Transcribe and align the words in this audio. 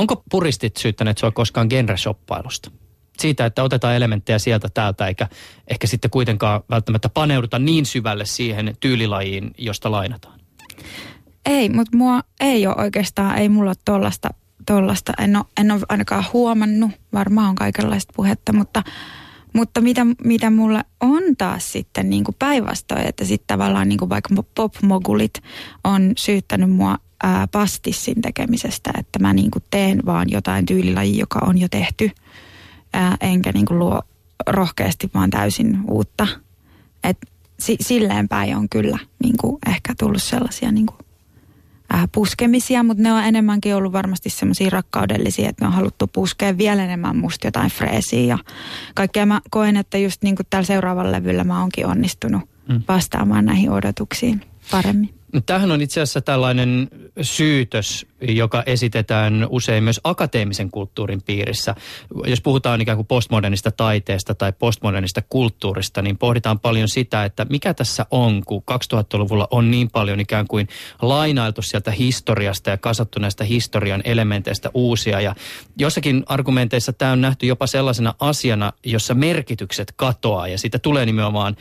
Onko 0.00 0.22
puristit 0.30 0.76
syyttäneet 0.76 1.18
sua 1.18 1.30
koskaan 1.30 1.66
genreshoppailusta? 1.70 2.70
Siitä, 3.18 3.46
että 3.46 3.62
otetaan 3.62 3.94
elementtejä 3.94 4.38
sieltä 4.38 4.68
täältä, 4.74 5.06
eikä 5.06 5.28
ehkä 5.68 5.86
sitten 5.86 6.10
kuitenkaan 6.10 6.62
välttämättä 6.70 7.08
paneuduta 7.08 7.58
niin 7.58 7.86
syvälle 7.86 8.26
siihen 8.26 8.76
tyylilajiin, 8.80 9.50
josta 9.58 9.90
lainataan. 9.90 10.40
Ei, 11.46 11.68
mutta 11.68 11.96
mua 11.96 12.20
ei 12.40 12.66
ole 12.66 12.76
oikeastaan, 12.78 13.38
ei 13.38 13.48
mulla 13.48 13.70
ole 13.70 13.76
tollasta, 13.84 14.28
tollasta 14.66 15.12
en, 15.18 15.36
ole, 15.36 15.44
en 15.60 15.70
ole 15.70 15.80
ainakaan 15.88 16.24
huomannut, 16.32 16.90
varmaan 17.12 17.48
on 17.48 17.54
kaikenlaista 17.54 18.12
puhetta, 18.16 18.52
mutta, 18.52 18.82
mutta 19.52 19.80
mitä, 19.80 20.06
mitä 20.24 20.50
mulle 20.50 20.84
on 21.00 21.22
taas 21.38 21.72
sitten 21.72 22.10
niin 22.10 22.24
kuin 22.24 22.36
päinvastoin, 22.38 23.06
että 23.06 23.24
sitten 23.24 23.46
tavallaan 23.46 23.88
niin 23.88 23.98
kuin 23.98 24.08
vaikka 24.08 24.34
popmogulit 24.54 25.34
on 25.84 26.12
syyttänyt 26.16 26.70
mua 26.70 26.98
ää, 27.22 27.46
pastissin 27.46 28.22
tekemisestä, 28.22 28.90
että 28.98 29.18
mä 29.18 29.32
niin 29.32 29.50
kuin 29.50 29.64
teen 29.70 30.02
vaan 30.06 30.30
jotain 30.30 30.66
tyylilajia, 30.66 31.20
joka 31.20 31.38
on 31.46 31.58
jo 31.58 31.68
tehty, 31.68 32.10
ää, 32.92 33.16
enkä 33.20 33.52
niin 33.52 33.66
kuin 33.66 33.78
luo 33.78 34.02
rohkeasti 34.46 35.10
vaan 35.14 35.30
täysin 35.30 35.78
uutta. 35.90 36.26
Et 37.04 37.18
si, 37.60 37.76
silleen 37.80 38.28
päin 38.28 38.56
on 38.56 38.68
kyllä 38.68 38.98
niin 39.22 39.36
kuin 39.40 39.58
ehkä 39.66 39.94
tullut 39.98 40.22
sellaisia 40.22 40.72
niin 40.72 40.86
kuin 40.86 40.98
äh, 41.94 42.08
puskemisia, 42.12 42.82
mutta 42.82 43.02
ne 43.02 43.12
on 43.12 43.24
enemmänkin 43.24 43.74
ollut 43.74 43.92
varmasti 43.92 44.30
semmoisia 44.30 44.70
rakkaudellisia, 44.70 45.48
että 45.48 45.64
me 45.64 45.66
on 45.66 45.72
haluttu 45.72 46.06
puskea 46.06 46.58
vielä 46.58 46.84
enemmän 46.84 47.16
musta 47.16 47.46
jotain 47.46 47.70
freesiä 47.70 48.20
ja 48.20 48.38
kaikkea 48.94 49.26
mä 49.26 49.40
koen, 49.50 49.76
että 49.76 49.98
just 49.98 50.22
niin 50.22 50.36
kuin 50.36 50.46
tällä 50.50 50.66
seuraavalla 50.66 51.12
levyllä 51.12 51.44
mä 51.44 51.60
oonkin 51.60 51.86
onnistunut 51.86 52.42
mm. 52.68 52.82
vastaamaan 52.88 53.44
näihin 53.44 53.70
odotuksiin 53.70 54.40
paremmin. 54.70 55.14
Tämähän 55.46 55.70
on 55.70 55.80
itse 55.80 56.00
asiassa 56.00 56.20
tällainen 56.20 56.88
syytös, 57.22 58.06
joka 58.20 58.62
esitetään 58.66 59.46
usein 59.50 59.84
myös 59.84 60.00
akateemisen 60.04 60.70
kulttuurin 60.70 61.22
piirissä. 61.22 61.74
Jos 62.26 62.40
puhutaan 62.40 62.80
ikään 62.80 62.98
kuin 62.98 63.06
postmodernista 63.06 63.70
taiteesta 63.70 64.34
tai 64.34 64.52
postmodernista 64.52 65.22
kulttuurista, 65.28 66.02
niin 66.02 66.18
pohditaan 66.18 66.60
paljon 66.60 66.88
sitä, 66.88 67.24
että 67.24 67.46
mikä 67.50 67.74
tässä 67.74 68.06
on, 68.10 68.42
kun 68.46 68.62
2000-luvulla 68.70 69.48
on 69.50 69.70
niin 69.70 69.90
paljon 69.90 70.20
ikään 70.20 70.46
kuin 70.46 70.68
lainailtu 71.02 71.62
sieltä 71.62 71.90
historiasta 71.90 72.70
ja 72.70 72.76
kasattu 72.76 73.20
näistä 73.20 73.44
historian 73.44 74.02
elementeistä 74.04 74.70
uusia. 74.74 75.20
Ja 75.20 75.34
jossakin 75.78 76.24
argumenteissa 76.26 76.92
tämä 76.92 77.12
on 77.12 77.20
nähty 77.20 77.46
jopa 77.46 77.66
sellaisena 77.66 78.14
asiana, 78.20 78.72
jossa 78.84 79.14
merkitykset 79.14 79.92
katoaa 79.96 80.48
ja 80.48 80.58
siitä 80.58 80.78
tulee 80.78 81.06
nimenomaan, 81.06 81.56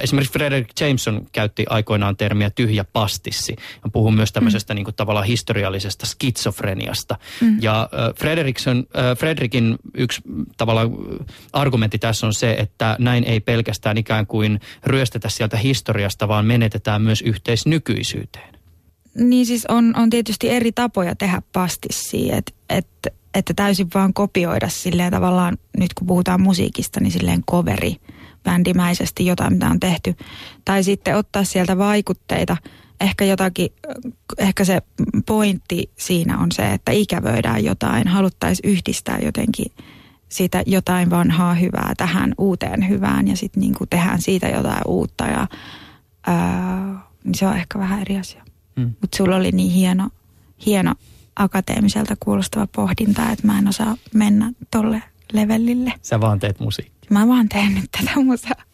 esimerkiksi 0.00 0.32
Frederick 0.32 0.80
Jameson 0.80 1.26
käytti 1.32 1.64
aikoinaan 1.68 2.16
termiä 2.16 2.50
tyhjä 2.50 2.84
pastissi. 2.84 3.56
Ja 3.84 3.90
puhuu 3.92 4.10
myös 4.10 4.32
tämmöisestä 4.32 4.74
mm. 4.74 4.76
niin 4.76 4.84
kuin 4.84 4.94
tavallaan 4.94 5.26
historiallisesta 5.26 5.97
skitsofreniasta. 6.06 7.16
Mm. 7.40 7.58
Ja 7.60 7.80
äh, 7.80 8.14
Frederiksen, 8.14 8.76
äh, 8.78 9.18
Frederikin 9.18 9.76
yksi 9.94 10.22
tavallaan 10.56 10.90
argumentti 11.52 11.98
tässä 11.98 12.26
on 12.26 12.34
se, 12.34 12.52
että 12.52 12.96
näin 12.98 13.24
ei 13.24 13.40
pelkästään 13.40 13.98
ikään 13.98 14.26
kuin 14.26 14.60
ryöstetä 14.86 15.28
sieltä 15.28 15.56
historiasta, 15.56 16.28
vaan 16.28 16.46
menetetään 16.46 17.02
myös 17.02 17.22
yhteisnykyisyyteen. 17.22 18.58
Niin 19.14 19.46
siis 19.46 19.66
on, 19.66 19.94
on 19.96 20.10
tietysti 20.10 20.48
eri 20.48 20.72
tapoja 20.72 21.16
tehdä 21.16 21.42
pastissia, 21.52 22.36
että 22.36 22.52
et, 22.68 22.86
että 23.34 23.54
täysin 23.54 23.88
vaan 23.94 24.14
kopioida 24.14 24.68
silleen 24.68 25.12
tavallaan, 25.12 25.58
nyt 25.78 25.94
kun 25.94 26.06
puhutaan 26.06 26.40
musiikista, 26.40 27.00
niin 27.00 27.12
silleen 27.12 27.44
coveri 27.50 27.96
bändimäisesti 28.44 29.26
jotain, 29.26 29.52
mitä 29.52 29.66
on 29.66 29.80
tehty. 29.80 30.14
Tai 30.64 30.84
sitten 30.84 31.16
ottaa 31.16 31.44
sieltä 31.44 31.78
vaikutteita– 31.78 32.56
ehkä 33.00 33.24
jotakin, 33.24 33.68
ehkä 34.38 34.64
se 34.64 34.82
pointti 35.26 35.90
siinä 35.96 36.38
on 36.38 36.52
se, 36.52 36.72
että 36.72 36.92
ikävöidään 36.92 37.64
jotain, 37.64 38.08
haluttaisiin 38.08 38.70
yhdistää 38.70 39.18
jotenkin 39.18 39.72
siitä 40.28 40.62
jotain 40.66 41.10
vanhaa 41.10 41.54
hyvää 41.54 41.92
tähän 41.96 42.34
uuteen 42.38 42.88
hyvään 42.88 43.28
ja 43.28 43.36
sitten 43.36 43.60
niin 43.60 43.74
tehdään 43.90 44.20
siitä 44.20 44.48
jotain 44.48 44.82
uutta 44.86 45.24
ja 45.24 45.46
ää, 46.26 47.00
niin 47.24 47.34
se 47.34 47.46
on 47.46 47.56
ehkä 47.56 47.78
vähän 47.78 48.00
eri 48.00 48.18
asia. 48.18 48.44
Mm. 48.76 48.94
Mutta 49.00 49.16
sulla 49.16 49.36
oli 49.36 49.52
niin 49.52 49.70
hieno, 49.70 50.08
hieno 50.66 50.94
akateemiselta 51.36 52.16
kuulostava 52.20 52.66
pohdinta, 52.66 53.30
että 53.30 53.46
mä 53.46 53.58
en 53.58 53.68
osaa 53.68 53.96
mennä 54.14 54.52
tolle 54.70 55.02
levelille. 55.32 55.92
Sä 56.02 56.20
vaan 56.20 56.38
teet 56.38 56.60
musiikkia. 56.60 57.10
Mä 57.10 57.28
vaan 57.28 57.48
teen 57.48 57.74
nyt 57.74 57.90
tätä 57.90 58.20
musaa. 58.20 58.64